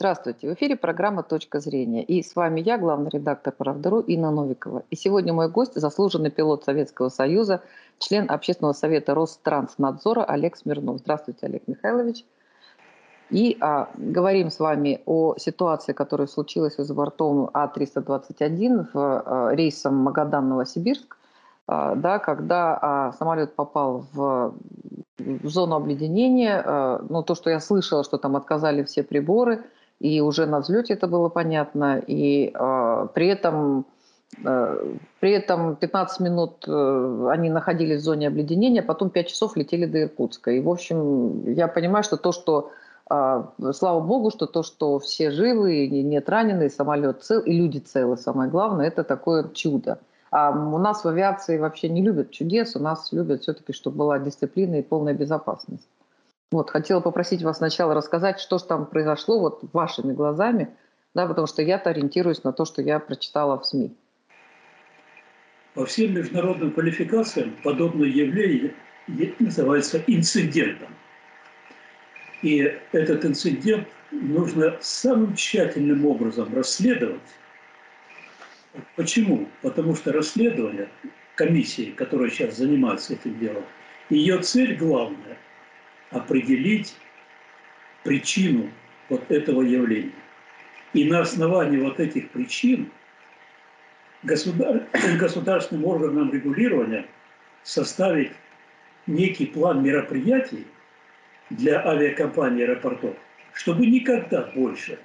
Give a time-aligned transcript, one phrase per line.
[0.00, 2.04] Здравствуйте, в эфире программа «Точка зрения».
[2.04, 4.84] И с вами я, главный редактор «Правдару» Инна Новикова.
[4.90, 7.62] И сегодня мой гость– заслуженный пилот Советского Союза,
[7.98, 10.98] член Общественного совета Ространснадзора Олег Смирнов.
[10.98, 12.24] Здравствуйте, Олег Михайлович.
[13.30, 19.96] И а, говорим с вами о ситуации, которая случилась из бортом А-321 в а, рейсом
[19.96, 21.16] Магадан-Новосибирск,
[21.66, 24.54] а, да, когда а, самолет попал в,
[25.18, 26.62] в зону обледенения.
[26.64, 29.64] А, ну, то, что я слышала, что там отказали все приборы–
[30.00, 33.86] и уже на взлете это было понятно, и э, при этом
[34.44, 39.86] э, при этом 15 минут э, они находились в зоне обледенения, потом 5 часов летели
[39.86, 40.52] до Иркутска.
[40.52, 42.70] И, в общем, я понимаю, что то, что,
[43.10, 48.16] э, слава богу, что то, что все живы, нет раненых, самолет цел, и люди целы,
[48.16, 49.98] самое главное, это такое чудо.
[50.30, 54.18] А у нас в авиации вообще не любят чудес, у нас любят все-таки, чтобы была
[54.18, 55.88] дисциплина и полная безопасность.
[56.50, 60.74] Вот, хотела попросить вас сначала рассказать, что же там произошло вот вашими глазами,
[61.14, 63.94] да, потому что я-то ориентируюсь на то, что я прочитала в СМИ.
[65.74, 68.74] По всем международным квалификациям подобное явление
[69.38, 70.88] называется инцидентом.
[72.40, 77.20] И этот инцидент нужно самым тщательным образом расследовать.
[78.96, 79.48] Почему?
[79.60, 80.88] Потому что расследование
[81.34, 83.64] комиссии, которая сейчас занимается этим делом,
[84.08, 85.36] ее цель главная–
[86.10, 86.96] определить
[88.04, 88.70] причину
[89.08, 90.12] вот этого явления.
[90.92, 92.90] И на основании вот этих причин
[94.22, 94.86] государ...
[95.18, 97.06] государственным органам регулирования
[97.62, 98.32] составить
[99.06, 100.66] некий план мероприятий
[101.50, 103.16] для авиакомпаний аэропортов,
[103.52, 104.98] чтобы никогда больше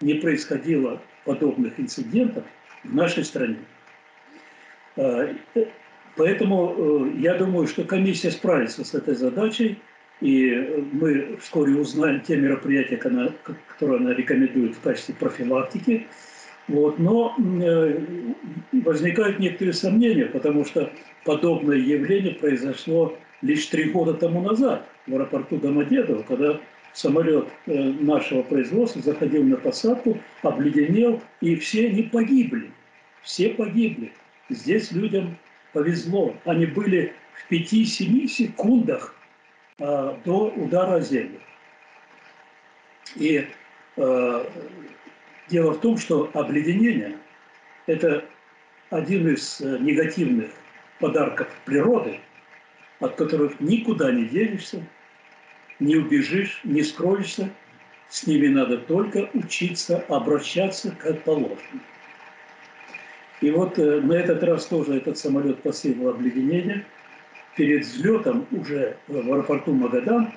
[0.00, 2.44] не происходило подобных инцидентов
[2.84, 3.58] в нашей стране.
[4.96, 5.64] А, э,
[6.16, 9.78] поэтому э, я думаю, что комиссия справится с этой задачей–
[10.20, 16.06] и мы вскоре узнаем те мероприятия, которые она рекомендует в качестве профилактики.
[16.68, 16.98] Вот.
[16.98, 18.00] Но э,
[18.72, 20.92] возникают некоторые сомнения, потому что
[21.24, 26.60] подобное явление произошло лишь три года тому назад в аэропорту Домодедово, когда
[26.92, 32.70] самолет э, нашего производства заходил на посадку, обледенел, и все они погибли.
[33.22, 34.12] Все погибли.
[34.50, 35.36] Здесь людям
[35.72, 36.34] повезло.
[36.44, 39.14] Они были в 5-7 секундах
[39.80, 41.40] Э, до удара о землю.
[43.16, 43.48] И
[43.96, 44.44] э,
[45.48, 47.16] дело в том, что обледенение–
[47.86, 48.26] это
[48.90, 50.50] один из э, негативных
[50.98, 52.20] подарков природы,
[52.98, 54.84] от которых никуда не денешься,
[55.78, 57.48] не убежишь, не скроешься.
[58.10, 61.80] С ними надо только учиться обращаться как положено.
[63.40, 66.84] И вот э, на этот раз тоже этот самолет последовал обледенение–
[67.56, 70.32] перед взлетом уже в аэропорту Магадан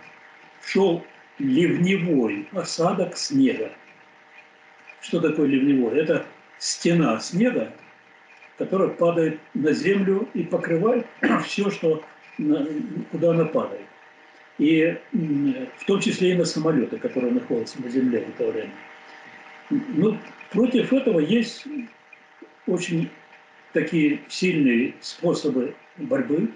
[0.66, 1.04] шел
[1.40, 3.72] ливневой осадок снега.
[5.02, 6.00] Что такое ливневой?
[6.00, 6.26] Это
[6.60, 7.74] стена снега,
[8.58, 11.06] которая падает на землю и покрывает
[11.46, 12.04] все, что,
[13.12, 13.86] куда она падает.
[14.60, 18.72] И в том числе и на самолеты, которые находятся на земле в это время.
[19.70, 20.18] Ну,
[20.52, 21.66] против этого есть
[22.68, 23.10] очень
[23.74, 26.52] такие сильные способы борьбы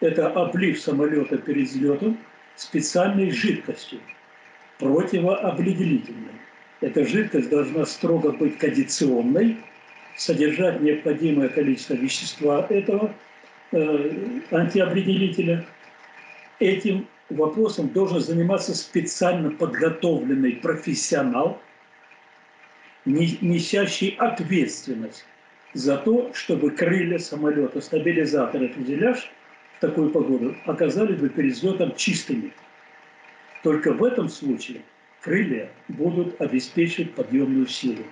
[0.00, 2.18] это облив самолета перед взлетом
[2.56, 4.00] специальной жидкостью,
[4.78, 6.32] противообледенительной.
[6.80, 9.56] Эта жидкость должна строго быть кондиционной,
[10.16, 13.14] содержать необходимое количество вещества этого
[13.72, 15.64] э, антиобледенителя.
[16.58, 21.60] Этим вопросом должен заниматься специально подготовленный профессионал,
[23.04, 25.24] несящий ответственность
[25.74, 29.30] за то, чтобы крылья самолета, стабилизаторы, фюзеляж–
[29.76, 32.52] в такую погоду оказались бы перед взлетом чистыми.
[33.62, 34.82] Только в этом случае
[35.20, 38.02] крылья будут обеспечивать подъемную силу.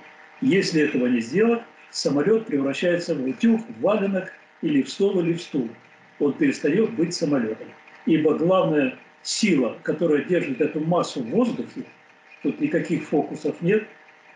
[0.41, 4.33] Если этого не сделать, самолет превращается в утюг, в валенок
[4.63, 5.69] или в стол или в стул.
[6.19, 7.69] Он перестает быть самолетом.
[8.07, 11.85] Ибо главная сила, которая держит эту массу в воздухе,
[12.43, 13.87] тут никаких фокусов нет,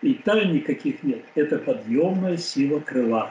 [0.01, 3.31] и тайн никаких нет, это подъемная сила крыла.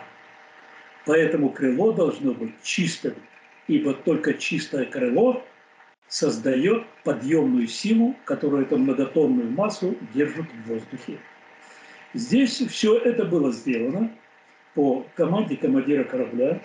[1.05, 3.13] Поэтому крыло должно быть чистым,
[3.67, 5.43] ибо только чистое крыло
[6.07, 11.17] создает подъемную силу, которая эту многотонную массу держит в воздухе.
[12.13, 14.11] Здесь все это было сделано
[14.73, 16.61] по команде командира корабля.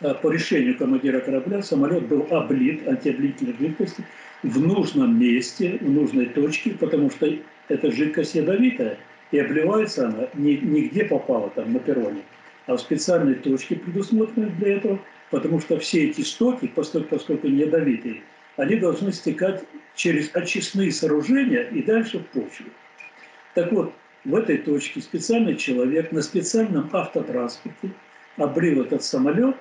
[0.00, 4.04] А, по решению командира корабля самолет был облит антиоблительной жидкостью
[4.42, 7.32] в нужном месте, в нужной точке, потому что
[7.68, 8.98] эта жидкость ядовитая,
[9.30, 12.20] и обливается она не, не попала, там на перроне,
[12.66, 14.98] а в специальной точке, предусмотренной для этого–
[15.32, 18.22] потому что все эти стоки, поскольку, поскольку ядовитые,
[18.58, 19.64] они должны стекать
[19.96, 22.66] через очистные сооружения и дальше в почву.
[23.54, 23.94] Так вот,
[24.26, 27.90] в этой точке специальный человек на специальном автотранспорте
[28.36, 29.56] обрил этот самолет,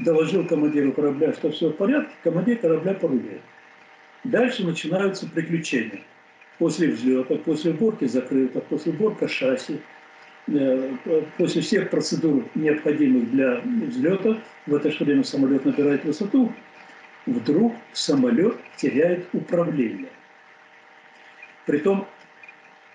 [0.00, 3.42] доложил командиру корабля, что все в порядке, командир корабля порубает.
[4.24, 6.00] Дальше начинаются приключения.
[6.58, 9.78] После взлета, после уборки закрыта, после уборки шасси,
[10.46, 16.52] после всех процедур, необходимых для взлета, в это же время самолет набирает высоту,
[17.26, 20.10] вдруг самолет теряет управление.
[21.66, 22.08] Притом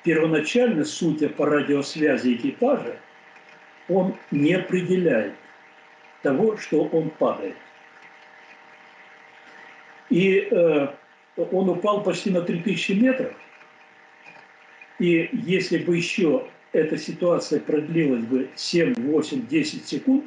[0.04, 2.98] первоначально, судя по радиосвязи экипажа,
[3.88, 5.34] он не определяет
[6.22, 7.56] того, что он падает.
[10.10, 10.88] И э,
[11.38, 13.34] он упал почти на 3000 метров.
[15.00, 20.25] И если бы еще эта ситуация продлилась бы 7, 8, 10 секунд,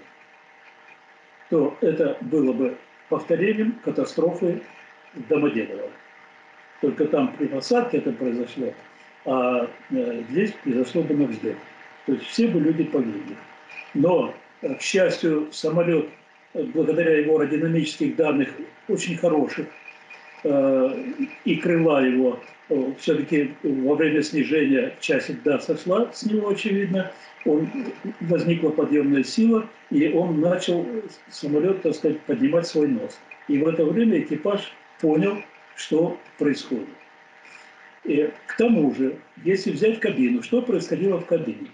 [1.48, 2.76] то это было бы
[3.08, 4.60] повторением катастрофы
[5.28, 5.90] Домодедово.
[6.80, 8.72] Только там при посадке это произошло,
[9.26, 11.56] а э, здесь произошло бы на взлет.
[12.06, 13.36] То есть все бы люди погибли.
[13.94, 16.08] Но, э, к счастью, самолет,
[16.54, 18.48] э, благодаря его аэродинамических данных,
[18.88, 19.66] очень хороших,
[20.42, 22.40] и крыла его
[22.98, 27.10] все-таки во время снижения часть льда сошла с него, очевидно,
[27.44, 27.68] он,
[28.20, 30.86] возникла подъемная сила, и он начал
[31.30, 33.18] самолет, так сказать, поднимать свой нос.
[33.48, 35.42] И в это время экипаж понял,
[35.74, 36.88] что происходит.
[38.04, 41.68] И к тому же, если взять кабину, что происходило в кабине?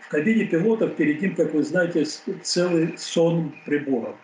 [0.00, 2.04] В кабине пилотов перед ним, как вы знаете,
[2.42, 4.16] целый сон приборов.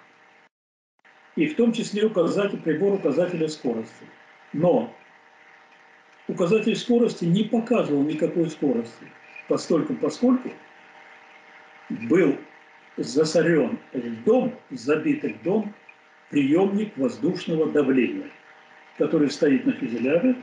[1.37, 4.05] И в том числе указатель, прибор указателя скорости.
[4.53, 4.93] Но
[6.29, 9.07] указатель скорости не показывал никакой скорости,
[9.49, 10.51] постольку, поскольку
[11.89, 12.37] был
[12.97, 15.75] засорен льдом, забитый льдом
[16.31, 18.31] приемник воздушного давления–
[18.99, 20.37] который стоит на фюзеляже.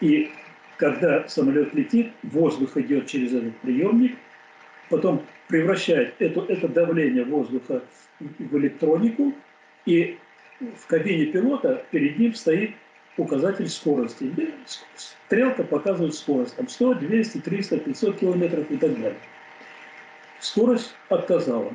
[0.00, 0.30] И
[0.76, 4.16] когда самолет летит, воздух идет через этот приемник,
[4.90, 7.82] потом превращает это, это давление воздуха
[8.20, 9.32] в электронику,
[9.88, 10.18] и
[10.60, 12.72] в кабине пилота перед ним стоит
[13.16, 14.30] указатель скорости.
[14.96, 19.18] Стрелка показывает скорость, там 100, 200, 300, 500 километров и так далее.
[20.40, 21.72] Скорость отказала,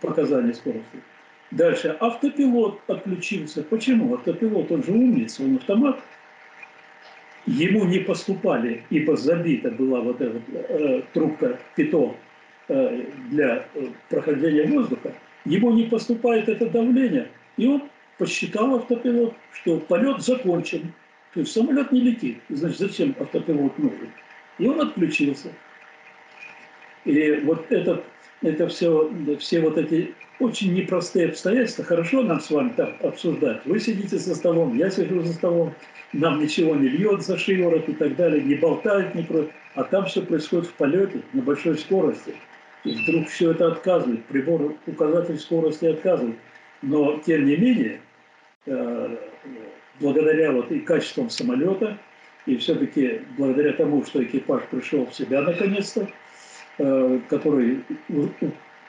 [0.00, 1.02] показания скорости.
[1.50, 3.62] Дальше автопилот отключился.
[3.62, 4.14] Почему?
[4.14, 6.00] Автопилот, он же умница, он автомат.
[7.46, 12.16] Ему не поступали, ибо забита была вот эта э, трубка питон
[12.68, 15.12] э, для э, прохождения воздуха.
[15.44, 17.82] Ему не поступает это давление, и он
[18.18, 20.92] посчитал автопилот, что полет закончен.
[21.34, 22.38] То есть самолет не летит.
[22.48, 24.08] Значит, зачем автопилот нужен?
[24.58, 25.48] И он отключился.
[27.04, 28.04] И вот этот,
[28.40, 31.84] это все, все вот эти очень непростые обстоятельства.
[31.84, 33.60] Хорошо нам с вами так обсуждать.
[33.66, 35.74] Вы сидите за столом, я сижу за столом,
[36.12, 39.46] нам ничего не льет за шиворот и так далее, не болтает, не про...
[39.74, 42.34] а там все происходит в полете на большой скорости.
[42.84, 46.36] И вдруг все это отказывает, прибор, указатель скорости отказывает.
[46.82, 48.00] Но, тем не менее,
[48.66, 49.16] э,
[50.00, 51.98] благодаря вот и качествам самолета,
[52.46, 56.06] и все-таки благодаря тому, что экипаж пришел в себя наконец-то,
[56.78, 57.84] э, который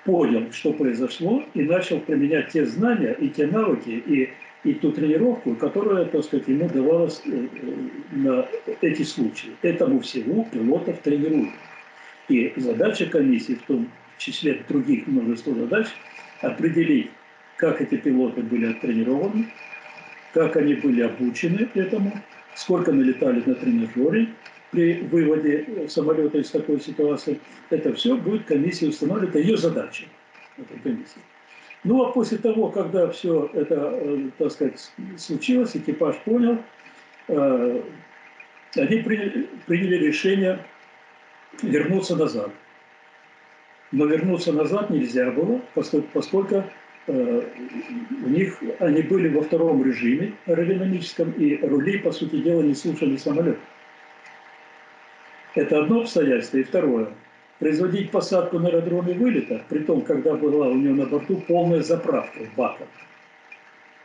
[0.03, 4.29] понял, что произошло, и начал применять те знания и те навыки, и,
[4.65, 7.47] и ту тренировку, которая, так сказать, ему давалась э,
[8.11, 8.45] на
[8.81, 9.51] эти случаи.
[9.61, 11.53] Этому всего пилотов тренируют.
[12.29, 15.87] И задача комиссии, в том числе других множество задач,
[16.41, 17.11] определить,
[17.57, 19.47] как эти пилоты были оттренированы,
[20.33, 22.13] как они были обучены этому,
[22.55, 24.29] сколько налетали на тренажере,
[24.71, 27.39] при выводе самолета из такой ситуации,
[27.69, 30.03] это все будет комиссия установлена, это ее задача,
[30.57, 31.21] этой комиссии.
[31.85, 36.57] Ну а после того, когда все это, э, так сказать, случилось, экипаж понял,
[37.27, 37.81] э,
[38.75, 40.59] они приняли, приняли решение
[41.63, 42.51] вернуться назад.
[43.91, 46.63] Но вернуться назад нельзя было, поскольку, поскольку
[47.07, 47.41] э,
[48.25, 53.15] у них они были во втором режиме аэродинамическом, и рули, по сути дела, не слушали
[53.17, 53.57] самолет.
[55.53, 56.57] Это одно обстоятельство.
[56.57, 57.07] И второе.
[57.59, 62.39] Производить посадку на аэродроме вылета, при том, когда была у него на борту полная заправка
[62.39, 62.87] в баках.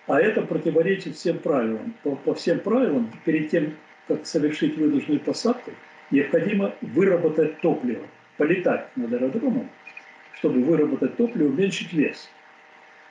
[0.07, 1.95] А это противоречит всем правилам.
[2.05, 3.75] По, по всем правилам, перед тем,
[4.07, 5.73] как совершить вынужденную посадку,
[6.11, 8.05] необходимо выработать топливо,
[8.37, 9.69] полетать над аэродромом,
[10.35, 12.29] чтобы выработать топливо, уменьшить вес.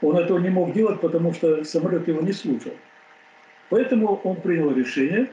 [0.01, 2.73] Он этого не мог делать, потому что самолет его не слушал.
[3.69, 5.29] Поэтому он принял решение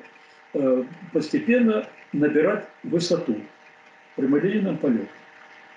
[0.52, 3.36] э, постепенно набирать высоту
[4.12, 5.08] в прямолинейном полете.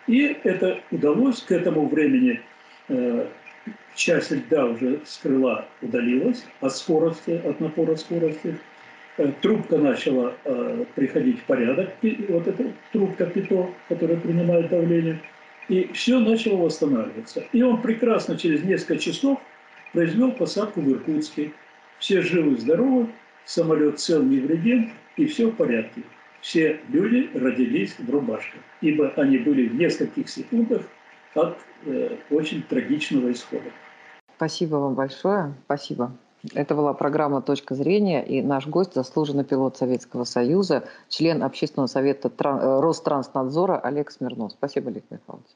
[0.08, 2.42] И это удалось к этому времени.
[2.88, 3.28] Э,
[3.96, 8.58] часть льда уже с крыла удалилась от скорости, от напора скорости.
[9.20, 11.90] Э, Трубка начала э, приходить в порядок,
[12.30, 15.20] вот эта трубка ПИТО, которая принимает давление,
[15.68, 17.44] и все начало восстанавливаться.
[17.52, 19.42] И он прекрасно через несколько часов
[19.92, 21.52] произвел посадку в Иркутске.
[22.00, 23.08] Все живы, здоровы,
[23.44, 26.04] самолет цел, невредим, и все в порядке.
[26.40, 30.84] Все люди родились в рубашках, ибо они были в нескольких секундах
[31.34, 33.70] от э, очень трагичного исхода.
[34.38, 35.54] Спасибо вам большое.
[35.66, 36.14] Спасибо.
[36.54, 42.30] Это была программа «Точка зрения» и наш гость, заслуженный пилот Советского Союза, член Общественного совета
[42.30, 44.54] э, Ространснадзора Олег Смирнов.
[44.54, 45.48] Спасибо, Олег Михайлович.